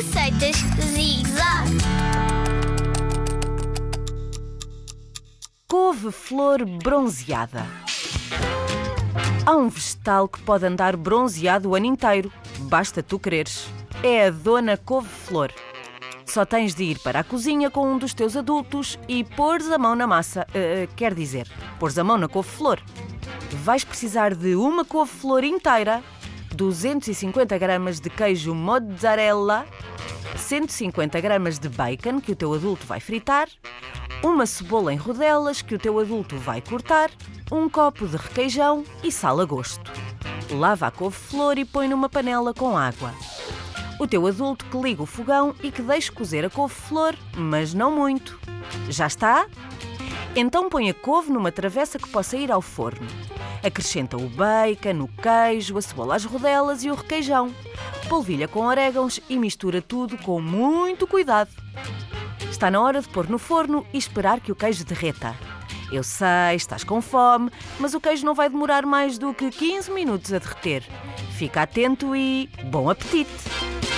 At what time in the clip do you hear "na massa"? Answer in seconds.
19.94-20.46